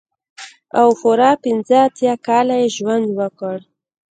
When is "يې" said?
2.61-2.67